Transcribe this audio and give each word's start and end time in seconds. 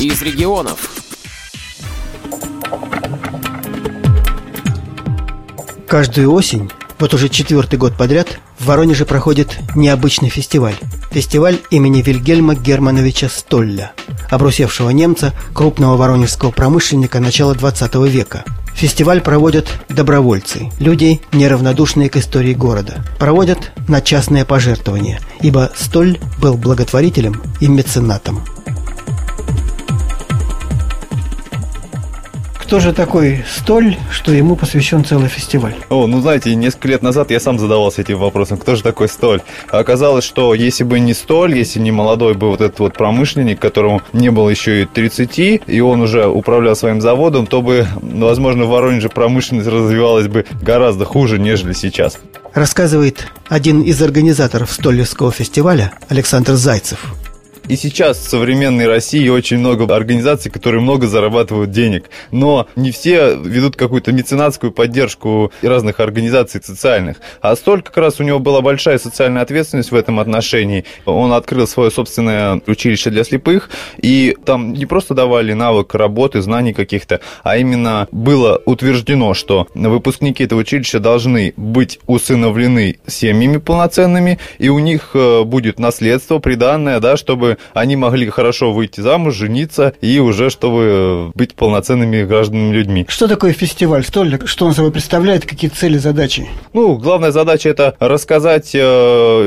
из 0.00 0.22
регионов. 0.22 0.90
Каждую 5.88 6.32
осень, 6.32 6.70
вот 7.00 7.14
уже 7.14 7.28
четвертый 7.28 7.78
год 7.78 7.96
подряд, 7.96 8.38
в 8.58 8.66
Воронеже 8.66 9.06
проходит 9.06 9.58
необычный 9.74 10.28
фестиваль. 10.28 10.76
Фестиваль 11.10 11.58
имени 11.70 12.02
Вильгельма 12.02 12.54
Германовича 12.54 13.28
Столля, 13.28 13.92
обрусевшего 14.30 14.90
немца, 14.90 15.32
крупного 15.52 15.96
воронежского 15.96 16.50
промышленника 16.52 17.18
начала 17.18 17.54
20 17.54 17.94
века. 18.08 18.44
Фестиваль 18.74 19.20
проводят 19.20 19.66
добровольцы, 19.88 20.70
люди, 20.78 21.20
неравнодушные 21.32 22.08
к 22.10 22.16
истории 22.18 22.54
города. 22.54 23.04
Проводят 23.18 23.72
на 23.88 24.00
частное 24.00 24.44
пожертвование, 24.44 25.20
ибо 25.40 25.72
Столь 25.74 26.20
был 26.40 26.56
благотворителем 26.56 27.42
и 27.60 27.66
меценатом. 27.66 28.44
Кто 32.68 32.80
же 32.80 32.92
такой 32.92 33.46
Столь, 33.50 33.96
что 34.10 34.30
ему 34.30 34.54
посвящен 34.54 35.02
целый 35.02 35.30
фестиваль? 35.30 35.74
О, 35.88 36.06
ну 36.06 36.20
знаете, 36.20 36.54
несколько 36.54 36.88
лет 36.88 37.02
назад 37.02 37.30
я 37.30 37.40
сам 37.40 37.58
задавался 37.58 38.02
этим 38.02 38.18
вопросом, 38.18 38.58
кто 38.58 38.76
же 38.76 38.82
такой 38.82 39.08
Столь? 39.08 39.40
оказалось, 39.70 40.24
что 40.24 40.52
если 40.52 40.84
бы 40.84 41.00
не 41.00 41.14
Столь, 41.14 41.56
если 41.56 41.80
не 41.80 41.90
молодой 41.90 42.34
бы 42.34 42.50
вот 42.50 42.60
этот 42.60 42.78
вот 42.80 42.92
промышленник, 42.92 43.58
которому 43.58 44.02
не 44.12 44.30
было 44.30 44.50
еще 44.50 44.82
и 44.82 44.84
30, 44.84 45.62
и 45.66 45.80
он 45.80 46.02
уже 46.02 46.26
управлял 46.26 46.76
своим 46.76 47.00
заводом, 47.00 47.46
то 47.46 47.62
бы, 47.62 47.86
возможно, 48.02 48.66
в 48.66 48.68
Воронеже 48.68 49.08
промышленность 49.08 49.66
развивалась 49.66 50.28
бы 50.28 50.44
гораздо 50.60 51.06
хуже, 51.06 51.38
нежели 51.38 51.72
сейчас. 51.72 52.18
Рассказывает 52.52 53.28
один 53.48 53.80
из 53.80 54.02
организаторов 54.02 54.70
Столевского 54.70 55.32
фестиваля 55.32 55.92
Александр 56.10 56.52
Зайцев. 56.52 57.14
И 57.68 57.76
сейчас 57.76 58.16
в 58.18 58.28
современной 58.28 58.86
России 58.86 59.28
очень 59.28 59.58
много 59.58 59.94
организаций, 59.94 60.50
которые 60.50 60.80
много 60.80 61.06
зарабатывают 61.06 61.70
денег. 61.70 62.08
Но 62.30 62.66
не 62.76 62.92
все 62.92 63.36
ведут 63.36 63.76
какую-то 63.76 64.10
меценатскую 64.10 64.72
поддержку 64.72 65.52
разных 65.60 66.00
организаций 66.00 66.62
социальных. 66.62 67.18
А 67.42 67.54
столь 67.56 67.82
как 67.82 67.98
раз 67.98 68.20
у 68.20 68.22
него 68.22 68.38
была 68.38 68.62
большая 68.62 68.98
социальная 68.98 69.42
ответственность 69.42 69.90
в 69.90 69.94
этом 69.94 70.18
отношении. 70.18 70.86
Он 71.04 71.32
открыл 71.34 71.66
свое 71.66 71.90
собственное 71.90 72.62
училище 72.66 73.10
для 73.10 73.22
слепых, 73.22 73.68
и 74.00 74.34
там 74.46 74.72
не 74.72 74.86
просто 74.86 75.12
давали 75.12 75.52
навык 75.52 75.94
работы, 75.94 76.40
знаний 76.40 76.72
каких-то, 76.72 77.20
а 77.42 77.58
именно 77.58 78.08
было 78.10 78.62
утверждено, 78.64 79.34
что 79.34 79.68
выпускники 79.74 80.44
этого 80.44 80.60
училища 80.60 81.00
должны 81.00 81.52
быть 81.56 82.00
усыновлены 82.06 82.98
семьями 83.06 83.58
полноценными, 83.58 84.38
и 84.58 84.70
у 84.70 84.78
них 84.78 85.10
э, 85.12 85.42
будет 85.42 85.78
наследство, 85.78 86.38
приданное, 86.38 87.00
да, 87.00 87.16
чтобы 87.16 87.57
они 87.74 87.96
могли 87.96 88.28
хорошо 88.30 88.72
выйти 88.72 89.00
замуж, 89.00 89.34
жениться 89.34 89.94
и 90.00 90.18
уже 90.18 90.50
чтобы 90.50 91.30
быть 91.34 91.54
полноценными 91.54 92.24
гражданами 92.24 92.74
людьми. 92.74 93.06
Что 93.08 93.28
такое 93.28 93.52
фестиваль 93.52 94.04
столик? 94.04 94.48
Что 94.48 94.66
он 94.66 94.74
собой 94.74 94.92
представляет? 94.92 95.46
Какие 95.46 95.70
цели, 95.70 95.98
задачи? 95.98 96.46
Ну, 96.72 96.96
главная 96.96 97.30
задача 97.30 97.68
это 97.68 97.94
рассказать 97.98 98.70
э, 98.74 98.78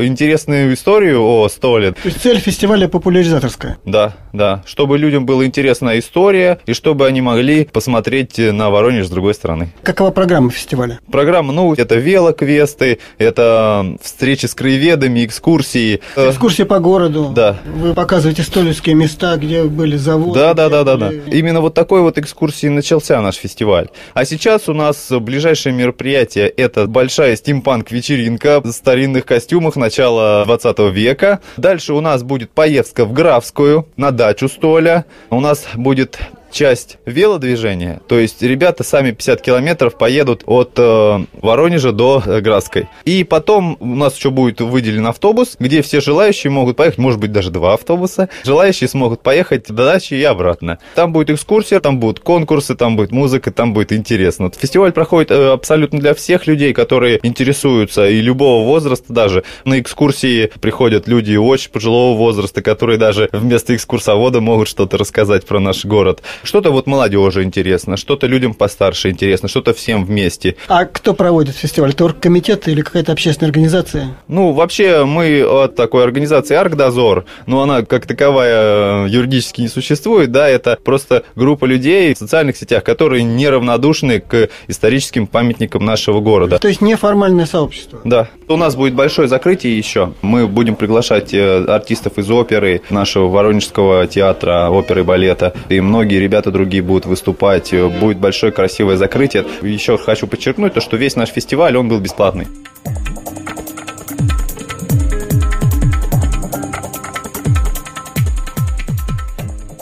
интересную 0.06 0.74
историю 0.74 1.22
о 1.22 1.48
столе. 1.50 1.94
То 1.94 2.06
есть 2.06 2.22
цель 2.22 2.40
фестиваля 2.40 2.88
популяризаторская? 2.88 3.78
Да, 3.86 4.14
да. 4.34 4.64
Чтобы 4.66 4.98
людям 4.98 5.26
была 5.26 5.46
интересна 5.46 5.98
история 6.00 6.60
и 6.66 6.74
чтобы 6.74 7.08
они 7.08 7.22
могли 7.22 7.66
посмотреть 7.66 8.38
на 8.38 8.70
Воронеж 8.70 9.08
с 9.08 9.10
другой 9.10 9.34
стороны. 9.34 9.74
Какова 9.84 10.12
программа 10.12 10.52
фестиваля? 10.52 11.00
Программа, 11.12 11.54
ну, 11.54 11.74
это 11.74 11.96
велоквесты, 11.96 13.00
это 13.18 13.98
встречи 14.02 14.46
с 14.46 14.56
краеведами, 14.56 15.26
экскурсии. 15.26 16.02
Экскурсии 16.16 16.64
по 16.64 16.80
городу. 16.80 17.32
Да. 17.34 17.58
Вы 17.66 17.94
показывать 18.02 18.40
исторические 18.40 18.96
места, 18.96 19.38
где 19.38 19.64
были 19.66 19.96
заводы. 19.96 20.40
Да, 20.40 20.56
да, 20.56 20.70
да, 20.70 20.84
да, 20.84 20.98
да. 20.98 21.12
Именно 21.12 21.62
вот 21.62 21.76
такой 21.76 22.02
вот 22.02 22.18
экскурсии 22.18 22.66
начался 22.66 23.22
наш 23.22 23.36
фестиваль. 23.36 23.90
А 24.16 24.26
сейчас 24.26 24.68
у 24.68 24.74
нас 24.74 25.12
ближайшее 25.12 25.76
мероприятие– 25.76 26.50
это 26.58 26.88
большая 26.88 27.36
стимпанк-вечеринка 27.36 28.62
в 28.62 28.72
старинных 28.72 29.26
костюмах 29.26 29.76
начала 29.76 30.44
20 30.46 30.80
века. 30.92 31.42
Дальше 31.58 31.94
у 31.94 32.02
нас 32.02 32.24
будет 32.24 32.50
поездка 32.50 33.06
в 33.06 33.14
Графскую 33.14 33.88
на 33.98 34.10
дачу 34.10 34.50
Столя. 34.50 35.06
У 35.30 35.40
нас 35.40 35.68
будет 35.76 36.18
часть 36.52 36.98
велодвижения, 37.06 38.02
то 38.08 38.20
есть 38.20 38.42
ребята 38.42 38.84
сами 38.84 39.12
50 39.12 39.42
километров 39.42 39.98
поедут 39.98 40.44
от 40.46 40.72
э, 40.78 41.26
Воронежа 41.34 41.92
до 41.92 42.22
э, 42.26 42.42
Градской. 42.42 42.88
И 43.06 43.24
потом 43.24 43.78
у 43.80 43.96
нас 43.96 44.16
еще 44.16 44.30
будет 44.30 44.62
выделен 44.62 45.08
автобус, 45.08 45.56
где 45.60 45.82
все 45.82 46.02
желающие 46.02 46.52
могут 46.52 46.78
поехать, 46.78 46.98
может 47.00 47.20
быть 47.20 47.32
даже 47.32 47.52
два 47.52 47.74
автобуса. 47.74 48.30
Желающие 48.44 48.88
смогут 48.88 49.22
поехать 49.22 49.68
до 49.68 49.86
дачи 49.86 50.14
и 50.14 50.24
обратно. 50.24 50.80
Там 50.96 51.14
будет 51.14 51.30
экскурсия, 51.30 51.80
там 51.80 52.00
будут 52.00 52.20
конкурсы, 52.20 52.76
там 52.76 52.96
будет 52.96 53.12
музыка, 53.12 53.52
там 53.52 53.74
будет 53.74 53.94
интересно. 53.94 54.52
Фестиваль 54.58 54.92
проходит 54.92 55.32
э, 55.32 55.52
абсолютно 55.52 56.00
для 56.00 56.14
всех 56.14 56.48
людей, 56.48 56.74
которые 56.74 57.20
интересуются 57.24 58.08
и 58.08 58.22
любого 58.22 58.66
возраста 58.66 59.14
даже. 59.14 59.44
На 59.66 59.80
экскурсии 59.80 60.52
приходят 60.60 61.08
люди 61.08 61.36
очень 61.36 61.72
пожилого 61.72 62.18
возраста, 62.18 62.62
которые 62.62 62.98
даже 62.98 63.30
вместо 63.32 63.76
экскурсовода 63.76 64.42
могут 64.42 64.68
что-то 64.68 64.98
рассказать 64.98 65.46
про 65.46 65.60
наш 65.60 65.86
город. 65.86 66.22
Что-то 66.44 66.72
вот 66.72 66.88
молодежи 66.88 67.44
интересно, 67.44 67.98
что-то 67.98 68.28
людям 68.28 68.54
постарше 68.54 69.10
интересно, 69.10 69.48
что-то 69.48 69.74
всем 69.74 70.06
вместе. 70.06 70.56
А 70.68 70.86
кто 70.86 71.14
проводит 71.14 71.56
фестиваль? 71.56 71.92
Это 71.92 72.06
оргкомитет 72.06 72.68
или 72.68 72.82
какая-то 72.82 73.12
общественная 73.12 73.50
организация? 73.50 74.16
Ну, 74.28 74.52
вообще, 74.54 75.06
мы 75.06 75.44
от 75.44 75.76
такой 75.76 76.04
организации 76.04 76.56
«Аркдозор», 76.56 77.26
но 77.46 77.62
она 77.62 77.84
как 77.84 78.06
таковая 78.06 79.06
э, 79.06 79.10
юридически 79.10 79.62
не 79.62 79.68
существует, 79.68 80.32
да, 80.32 80.48
это 80.48 80.78
просто 80.84 81.24
группа 81.36 81.66
людей 81.66 82.14
в 82.14 82.18
социальных 82.18 82.58
сетях, 82.58 82.84
которые 82.84 83.24
неравнодушны 83.24 84.20
к 84.20 84.50
историческим 84.68 85.28
памятникам 85.28 85.86
нашего 85.86 86.20
города. 86.20 86.60
То 86.60 86.68
есть 86.68 86.82
неформальное 86.82 87.46
сообщество? 87.46 88.02
Да. 88.04 88.30
У 88.48 88.58
нас 88.58 88.76
будет 88.76 88.94
большое 88.94 89.28
закрытие 89.28 89.78
еще. 89.78 90.14
Мы 90.22 90.48
будем 90.48 90.76
приглашать 90.76 91.34
э, 91.34 91.66
артистов 91.66 92.18
из 92.18 92.30
оперы, 92.30 92.82
нашего 92.90 93.28
Воронежского 93.28 94.08
театра, 94.08 94.70
оперы 94.70 95.02
и 95.02 95.04
балета, 95.04 95.54
и 95.70 95.80
многие 95.82 96.18
ребята 96.32 96.50
другие 96.50 96.82
будут 96.82 97.06
выступать, 97.06 97.74
э, 97.74 97.90
будет 97.90 98.18
большое 98.18 98.54
красивое 98.54 98.96
закрытие. 98.96 99.46
Еще 99.62 99.98
хочу 99.98 100.28
подчеркнуть 100.28 100.74
то, 100.74 100.80
что 100.80 100.96
весь 100.96 101.18
наш 101.18 101.28
фестиваль, 101.28 101.76
он 101.76 101.90
был 101.90 102.00
бесплатный. 102.00 102.48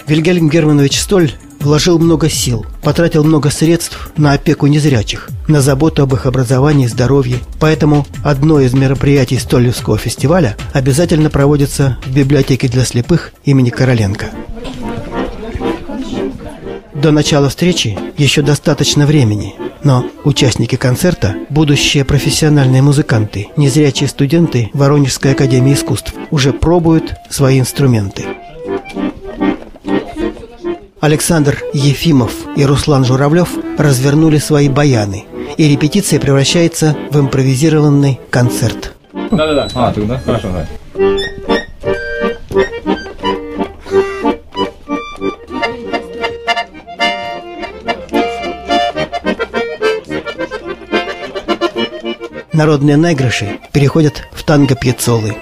Вильгельм 0.08 0.50
Германович 0.50 1.00
Столь 1.00 1.34
вложил 1.60 2.00
много 2.00 2.30
сил, 2.30 2.66
потратил 2.82 3.24
много 3.24 3.52
средств 3.52 4.10
на 4.18 4.32
опеку 4.32 4.66
незрячих, 4.66 5.30
на 5.48 5.62
заботу 5.62 6.02
об 6.02 6.16
их 6.16 6.26
образовании 6.26 6.86
и 6.86 6.90
здоровье. 6.90 7.38
Поэтому 7.60 8.08
одно 8.24 8.60
из 8.60 8.74
мероприятий 8.74 9.38
Столевского 9.38 10.00
фестиваля 10.00 10.58
обязательно 10.74 11.30
проводится 11.30 12.00
в 12.08 12.16
библиотеке 12.16 12.68
для 12.68 12.86
слепых 12.86 13.34
имени 13.46 13.70
Короленко. 13.70 14.32
До 17.02 17.12
начала 17.12 17.48
встречи 17.48 17.98
еще 18.18 18.42
достаточно 18.42 19.06
времени, 19.06 19.56
но 19.86 20.06
участники 20.26 20.76
концерта– 20.76 21.34
будущие 21.50 22.04
профессиональные 22.04 22.82
музыканты, 22.82 23.48
незрячие 23.56 24.10
студенты 24.10 24.70
Воронежской 24.74 25.32
академии 25.32 25.76
искусств, 25.76 26.14
уже 26.30 26.52
пробуют 26.52 27.14
свои 27.30 27.58
инструменты. 27.62 28.26
Александр 31.00 31.64
Ефимов 31.74 32.34
и 32.58 32.66
Руслан 32.66 33.06
Журавлев 33.06 33.50
развернули 33.78 34.38
свои 34.38 34.68
баяны, 34.68 35.24
и 35.56 35.70
репетиция 35.70 36.20
превращается 36.20 36.98
в 37.12 37.18
импровизированный 37.18 38.20
концерт. 38.30 38.94
Да-да-да. 39.14 39.70
А, 39.74 39.94
ты, 39.94 40.02
да? 40.02 40.20
Хорошо, 40.26 40.50
да. 40.52 40.68
Народные 52.60 52.98
наигрыши 52.98 53.58
переходят 53.72 54.28
в 54.34 54.44
танго 54.44 54.76
пьецолы. 54.76 55.34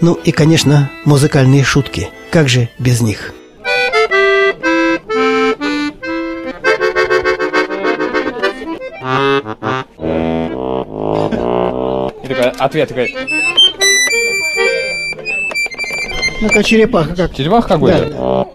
Ну 0.00 0.14
и, 0.24 0.32
конечно, 0.32 0.90
музыкальные 1.04 1.64
шутки. 1.64 2.08
Как 2.30 2.48
же 2.48 2.70
без 2.78 3.02
них? 3.02 3.34
ответ 12.64 12.88
такой. 12.88 13.14
Ну 16.40 16.48
как 16.48 16.64
черепаха 16.64 17.14
как. 17.14 17.34
Черепаха 17.34 17.68
какой-то? 17.68 18.08
Да. 18.10 18.46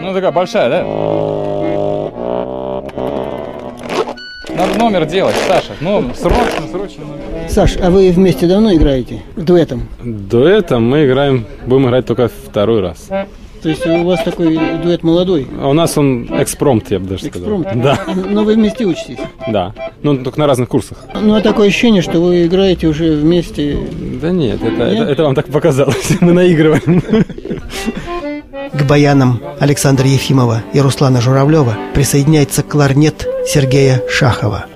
Ну 0.00 0.14
такая 0.14 0.32
большая, 0.32 0.68
да? 0.68 0.84
Надо 4.54 4.78
номер 4.78 5.06
делать, 5.06 5.34
Саша. 5.48 5.72
Ну, 5.80 6.12
срочно, 6.14 6.66
срочно 6.70 7.04
номер. 7.04 7.48
Саш, 7.48 7.76
а 7.82 7.90
вы 7.90 8.10
вместе 8.12 8.46
давно 8.46 8.74
играете? 8.74 9.22
Дуэтом? 9.36 9.88
Дуэтом 10.02 10.88
мы 10.88 11.06
играем, 11.06 11.46
будем 11.66 11.86
играть 11.88 12.06
только 12.06 12.28
второй 12.28 12.80
раз. 12.80 13.08
То 13.62 13.68
есть 13.68 13.86
у 13.86 14.04
вас 14.04 14.22
такой 14.24 14.58
дуэт 14.82 15.02
молодой? 15.04 15.46
А 15.60 15.68
у 15.68 15.72
нас 15.72 15.96
он 15.96 16.28
экспромт, 16.40 16.90
я 16.90 16.98
бы 16.98 17.06
даже 17.06 17.28
Экспромт? 17.28 17.68
сказал. 17.68 17.82
Да, 17.82 17.98
Но 18.30 18.42
вы 18.44 18.54
вместе 18.54 18.84
учитесь? 18.84 19.18
да. 19.48 19.72
Ну, 20.02 20.16
только 20.24 20.40
на 20.40 20.46
разных 20.48 20.68
курсах. 20.68 20.98
Ну, 21.14 21.34
а 21.34 21.40
такое 21.40 21.68
ощущение, 21.68 22.02
что 22.02 22.20
вы 22.20 22.46
играете 22.46 22.88
уже 22.88 23.14
вместе. 23.14 23.78
Да 24.20 24.30
нет, 24.30 24.60
это, 24.62 24.90
Нет? 24.90 25.00
Это, 25.02 25.12
это 25.12 25.22
вам 25.22 25.34
так 25.36 25.46
показалось. 25.46 26.10
Мы 26.20 26.32
наигрываем. 26.32 27.02
К 28.72 28.82
баянам 28.86 29.40
Александра 29.60 30.06
Ефимова 30.08 30.62
и 30.72 30.80
Руслана 30.80 31.20
Журавлева 31.20 31.76
присоединяется 31.94 32.62
кларнет 32.62 33.28
Сергея 33.46 34.02
Шахова. 34.08 34.66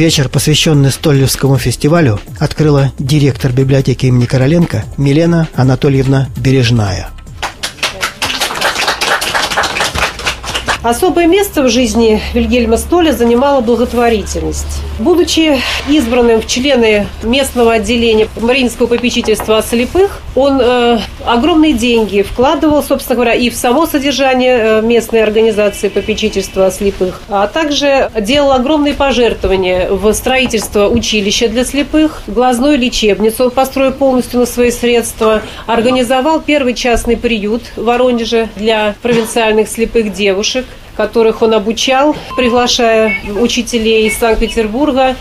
Вечер, 0.00 0.30
посвященный 0.30 0.90
Столлевскому 0.90 1.58
фестивалю, 1.58 2.20
открыла 2.38 2.90
директор 2.98 3.52
библиотеки 3.52 4.06
имени 4.06 4.24
Короленко 4.24 4.82
Милена 4.96 5.46
Анатольевна 5.54 6.30
Бережная. 6.38 7.10
Особое 10.82 11.26
место 11.26 11.62
в 11.62 11.68
жизни 11.68 12.22
Вильгельма 12.32 12.78
Столя 12.78 13.12
занимала 13.12 13.60
благотворительность. 13.60 14.80
Будучи 14.98 15.60
избранным 15.90 16.40
в 16.40 16.46
члены 16.46 17.06
местного 17.22 17.74
отделения 17.74 18.28
Мариинского 18.40 18.86
попечительства 18.86 19.58
о 19.58 19.62
слепых, 19.62 20.22
он 20.34 20.58
э, 20.58 20.98
огромные 21.26 21.74
деньги 21.74 22.22
вкладывал, 22.22 22.82
собственно 22.82 23.16
говоря, 23.16 23.34
и 23.34 23.50
в 23.50 23.56
само 23.56 23.86
содержание 23.86 24.58
э, 24.58 24.82
местной 24.82 25.22
организации 25.22 25.90
попечительства 25.90 26.66
о 26.66 26.70
слепых, 26.70 27.20
а 27.28 27.46
также 27.46 28.10
делал 28.18 28.52
огромные 28.52 28.94
пожертвования 28.94 29.90
в 29.90 30.10
строительство 30.14 30.88
училища 30.88 31.48
для 31.48 31.66
слепых, 31.66 32.22
глазную 32.26 32.78
лечебницу 32.78 33.44
он 33.44 33.50
построил 33.50 33.92
полностью 33.92 34.40
на 34.40 34.46
свои 34.46 34.70
средства, 34.70 35.42
организовал 35.66 36.40
первый 36.40 36.72
частный 36.72 37.18
приют 37.18 37.62
в 37.76 37.84
Воронеже 37.84 38.48
для 38.56 38.94
провинциальных 39.02 39.68
слепых 39.68 40.12
девушек, 40.14 40.64
которых 41.00 41.40
он 41.40 41.54
обучал, 41.54 42.14
приглашая 42.36 43.16
учителей 43.40 44.06
из 44.06 44.18
Санкт-Петербурга, 44.18 45.16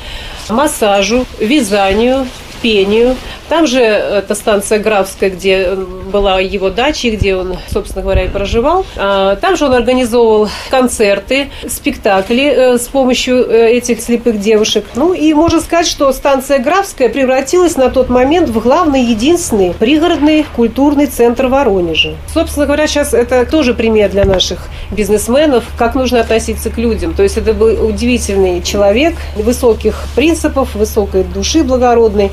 массажу, 0.50 1.26
вязанию, 1.40 2.28
пению. 2.62 3.16
Там 3.50 3.66
же 3.66 3.80
это 3.80 4.36
станция 4.36 4.80
Графская, 4.80 5.32
где 5.32 5.74
была 5.74 6.40
его 6.40 6.70
дача, 6.70 7.10
где 7.10 7.36
он, 7.36 7.58
собственно 7.72 8.04
говоря, 8.04 8.26
и 8.26 8.28
проживал. 8.28 8.86
А, 8.96 9.36
Там 9.38 9.58
же 9.58 9.66
он 9.66 9.74
организовывал 9.74 10.50
концерты, 10.70 11.50
спектакли 11.68 12.44
э, 12.44 12.78
с 12.78 12.88
помощью 12.88 13.38
э, 13.50 13.72
этих 13.72 14.02
слепых 14.02 14.40
девушек. 14.40 14.86
Ну 14.96 15.14
и 15.14 15.34
можно 15.34 15.60
сказать, 15.62 15.88
что 15.88 16.12
станция 16.14 16.60
Графская 16.60 17.10
превратилась 17.10 17.76
на 17.76 17.90
тот 17.90 18.10
момент 18.10 18.50
в 18.50 18.60
главный, 18.60 19.04
единственный 19.04 19.74
пригородный 19.74 20.46
культурный 20.56 21.08
центр 21.08 21.48
Воронежа. 21.48 22.16
Собственно 22.32 22.66
говоря, 22.66 22.88
сейчас 22.88 23.14
это 23.14 23.46
тоже 23.46 23.74
пример 23.74 24.12
для 24.12 24.26
наших 24.26 24.60
бизнесменов, 24.92 25.64
как 25.78 25.96
нужно 25.96 26.20
относиться 26.20 26.70
к 26.70 26.78
людям. 26.78 27.14
То 27.16 27.24
есть 27.24 27.38
это 27.38 27.54
был 27.54 27.86
удивительный 27.86 28.62
человек, 28.62 29.16
высоких 29.36 30.04
принципов, 30.16 30.76
высокой 30.76 31.24
души 31.24 31.64
благородной. 31.64 32.32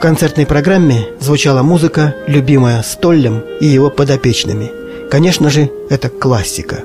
В 0.00 0.02
концертной 0.02 0.46
программе 0.46 1.08
звучала 1.20 1.62
музыка, 1.62 2.14
любимая 2.26 2.82
Столлем 2.82 3.44
и 3.60 3.66
его 3.66 3.90
подопечными. 3.90 4.70
Конечно 5.10 5.50
же, 5.50 5.70
это 5.90 6.08
классика. 6.08 6.84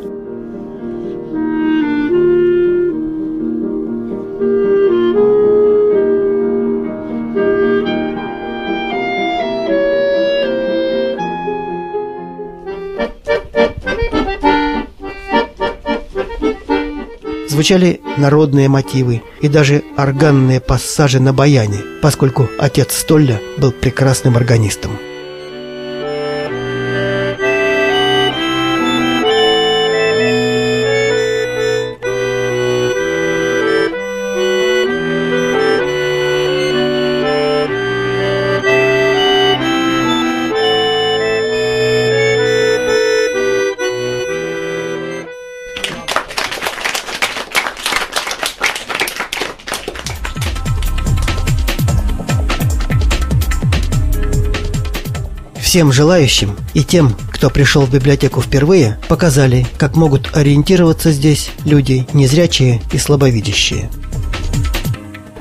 Звучали 17.56 18.02
народные 18.18 18.68
мотивы 18.68 19.22
и 19.40 19.48
даже 19.48 19.81
органные 19.96 20.60
пассажи 20.60 21.22
на 21.22 21.31
баяне, 21.31 21.80
поскольку 22.02 22.50
отец 22.60 22.94
Столля 22.94 23.40
был 23.57 23.72
прекрасным 23.72 24.36
органистом. 24.36 24.92
Всем 55.75 55.91
желающим 55.91 56.55
и 56.74 56.86
тем, 56.86 57.10
кто 57.34 57.50
пришел 57.50 57.82
в 57.82 57.91
библиотеку 57.94 58.39
впервые, 58.39 58.98
показали, 59.10 59.65
как 59.77 59.98
могут 59.98 60.34
ориентироваться 60.34 61.12
здесь 61.12 61.51
люди 61.65 62.08
незрячие 62.13 62.79
и 62.94 62.98
слабовидящие. 62.98 63.89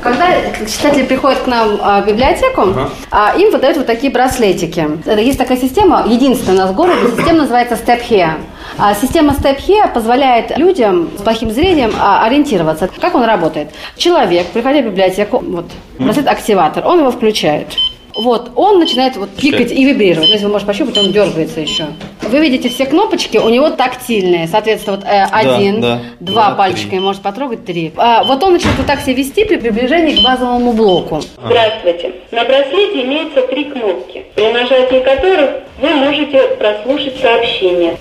Когда 0.03 0.27
читатели 0.67 1.05
приходят 1.05 1.39
к 1.39 1.47
нам 1.47 1.79
а, 1.81 2.03
в 2.03 2.09
библиотеку, 2.09 2.75
а, 3.13 3.37
им 3.39 3.53
выдают 3.53 3.77
вот 3.77 3.87
такие 3.87 4.13
браслетики. 4.13 4.85
Это 5.07 5.21
Есть 5.21 5.39
такая 5.39 5.57
система, 5.57 6.05
единственная 6.05 6.57
у 6.57 6.59
нас 6.63 6.71
в 6.73 6.75
городе, 6.75 7.17
система 7.17 7.43
называется 7.43 7.77
Step 7.77 8.01
Here. 8.11 8.33
А 8.77 8.93
Система 8.93 9.35
Step 9.35 9.61
Here 9.65 9.95
позволяет 9.95 10.59
людям 10.59 11.11
с 11.17 11.23
плохим 11.23 11.53
зрением 11.53 11.93
а, 11.97 12.27
ориентироваться. 12.27 12.91
Как 13.01 13.15
он 13.15 13.23
работает? 13.23 13.69
Человек, 13.97 14.49
приходя 14.49 14.83
в 14.83 14.87
библиотеку, 14.87 15.39
вот, 15.47 15.67
браслет-активатор, 16.01 16.85
он 16.85 16.99
его 16.99 17.13
включает. 17.13 17.69
Вот, 18.17 18.53
он 18.55 18.79
начинает 18.79 19.17
вот 19.17 19.31
пикать 19.31 19.73
и 19.73 19.85
вибрировать. 19.85 20.29
Если 20.29 20.45
вы 20.45 20.53
можете 20.53 20.69
пощупать, 20.69 20.97
он 20.99 21.11
дергается 21.13 21.61
еще. 21.61 21.87
Вы 22.23 22.39
видите 22.41 22.69
все 22.69 22.87
кнопочки, 22.87 23.39
у 23.39 23.49
него 23.49 23.71
тактильные. 23.71 24.47
Соответственно, 24.47 24.97
вот 24.97 25.07
э, 25.07 25.25
один, 25.33 25.81
да. 25.81 26.01
два 26.21 26.45
Два, 26.47 26.55
пальчика, 26.55 26.91
три. 26.91 26.99
и 26.99 27.01
может 27.01 27.23
потрогать 27.23 27.65
три. 27.65 27.93
А, 27.97 28.23
вот 28.25 28.43
он 28.43 28.53
начинает 28.53 28.79
вот 28.79 28.87
так 28.87 29.01
себя 29.01 29.15
вести 29.15 29.45
при 29.45 29.57
приближении 29.57 30.17
к 30.17 30.23
базовому 30.23 30.73
блоку. 30.73 31.21
Здравствуйте. 31.45 32.13
На 32.31 32.45
браслете 32.45 33.03
имеются 33.05 33.43
три 33.49 33.65
кнопки, 33.65 34.25
при 34.35 34.53
нажатии 34.53 35.01
которых 35.03 35.51
вы 35.81 35.91
можете 35.95 36.41
прослушать 36.57 37.21
сообщение. 37.21 37.97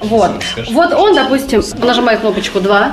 Вот. 0.00 0.30
Вот 0.70 0.92
он, 0.94 1.14
допустим, 1.14 1.62
нажимает 1.82 2.20
кнопочку 2.20 2.60
2. 2.60 2.92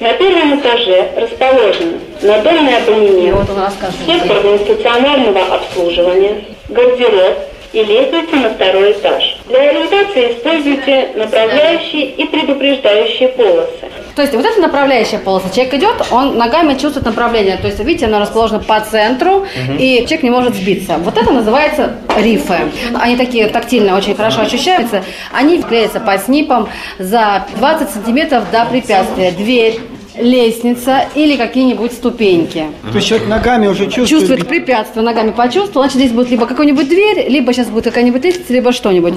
На 0.00 0.12
первом 0.14 0.58
этаже 0.58 1.10
расположены 1.16 1.98
надомный 2.22 2.72
И 2.72 2.76
абонемент, 2.76 3.48
вот 3.48 3.72
сектор 4.06 4.58
стационарного 4.58 5.54
обслуживания, 5.54 6.44
гардероб 6.68 7.38
и 7.72 7.84
лестница 7.84 8.36
на 8.36 8.50
второй 8.50 8.92
этаж. 8.92 9.38
Для 9.48 9.70
ориентации 9.70 10.32
используйте 10.32 11.10
направляющие 11.14 12.06
и 12.10 12.26
предупреждающие 12.26 13.28
полосы. 13.28 13.90
То 14.16 14.22
есть 14.22 14.34
вот 14.34 14.44
эта 14.44 14.60
направляющая 14.60 15.20
полоса. 15.20 15.48
Человек 15.50 15.74
идет, 15.74 15.94
он 16.10 16.36
ногами 16.36 16.74
чувствует 16.74 17.06
направление. 17.06 17.56
То 17.56 17.68
есть, 17.68 17.78
видите, 17.78 18.06
она 18.06 18.18
расположена 18.18 18.58
по 18.58 18.80
центру, 18.80 19.46
и 19.78 19.98
человек 20.00 20.22
не 20.24 20.30
может 20.30 20.56
сбиться. 20.56 20.96
Вот 20.98 21.16
это 21.16 21.32
называется 21.32 21.94
рифы. 22.18 22.58
Они 23.00 23.16
такие 23.16 23.46
тактильно 23.48 23.96
очень 23.96 24.16
хорошо 24.16 24.42
ощущаются. 24.42 25.04
Они 25.32 25.62
клеятся 25.62 26.00
по 26.00 26.18
снипам 26.18 26.68
за 26.98 27.46
20 27.56 27.90
сантиметров 27.90 28.44
до 28.50 28.64
препятствия. 28.66 29.30
Дверь, 29.30 29.78
лестница 30.20 31.04
или 31.14 31.36
какие-нибудь 31.36 31.92
ступеньки. 31.92 32.66
То 32.90 32.96
есть 32.96 33.08
человек 33.08 33.28
ногами 33.28 33.66
уже 33.66 33.84
чувствует... 33.86 34.08
Чувствует 34.08 34.48
препятствие, 34.48 35.04
ногами 35.04 35.30
почувствовал, 35.30 35.82
значит, 35.84 35.98
здесь 35.98 36.12
будет 36.12 36.30
либо 36.30 36.46
какая-нибудь 36.46 36.88
дверь, 36.88 37.28
либо 37.28 37.52
сейчас 37.52 37.68
будет 37.68 37.84
какая-нибудь 37.84 38.24
лестница, 38.24 38.52
либо 38.52 38.72
что-нибудь. 38.72 39.14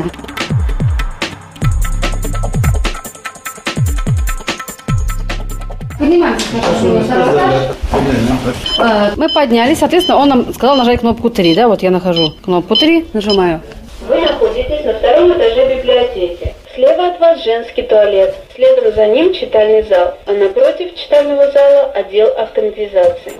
Поднимаемся 5.99 6.45
этаж. 6.57 7.75
Э, 8.79 9.11
Мы 9.15 9.29
поднялись, 9.29 9.79
соответственно, 9.79 10.17
он 10.17 10.29
нам 10.29 10.53
сказал 10.53 10.75
нажать 10.75 10.99
кнопку 11.01 11.29
3, 11.29 11.55
да, 11.55 11.67
вот 11.67 11.83
я 11.83 11.91
нахожу 11.91 12.31
кнопку 12.43 12.75
3, 12.75 13.07
нажимаю. 13.13 13.61
Вы 14.07 14.21
находитесь 14.21 14.83
на 14.85 14.93
втором 14.93 15.31
этаже 15.33 15.77
библиотеки. 15.77 16.52
Слева 16.73 17.09
от 17.09 17.19
вас 17.19 17.43
женский 17.43 17.83
туалет. 17.83 18.33
Следом 18.55 18.95
за 18.95 19.05
ним 19.05 19.31
читальный 19.31 19.83
зал. 19.83 20.17
А 20.25 20.31
напротив 20.31 20.95
читального 20.95 21.51
зала 21.51 21.91
отдел 21.93 22.29
автоматизации. 22.35 23.33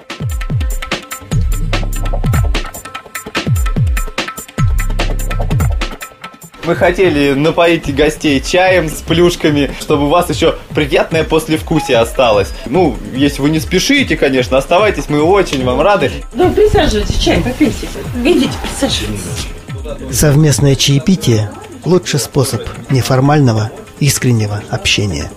Мы 6.63 6.75
хотели 6.75 7.33
напоить 7.33 7.93
гостей 7.95 8.39
чаем 8.39 8.87
с 8.87 9.01
плюшками, 9.01 9.71
чтобы 9.79 10.05
у 10.05 10.09
вас 10.09 10.29
еще 10.29 10.55
приятное 10.75 11.23
послевкусие 11.23 11.97
осталось. 11.97 12.53
Ну, 12.67 12.95
если 13.15 13.41
вы 13.41 13.49
не 13.49 13.59
спешите, 13.59 14.15
конечно, 14.15 14.57
оставайтесь, 14.57 15.09
мы 15.09 15.23
очень 15.23 15.65
вам 15.65 15.81
рады. 15.81 16.11
Ну, 16.35 16.53
присаживайтесь, 16.53 17.17
чай 17.17 17.41
попейте. 17.41 17.87
Идите, 18.23 18.51
присаживайтесь. 18.61 20.15
Совместное 20.15 20.75
чаепитие– 20.75 21.49
лучший 21.85 22.19
способ 22.19 22.61
неформального, 22.89 23.71
искреннего 23.99 24.61
общения. 24.69 25.31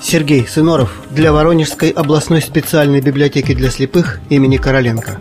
Сергей 0.00 0.46
Сыноров 0.46 0.92
для 1.10 1.32
Воронежской 1.32 1.90
областной 1.90 2.40
специальной 2.40 3.00
библиотеки 3.00 3.54
для 3.54 3.70
слепых 3.70 4.20
имени 4.28 4.58
Короленко. 4.58 5.20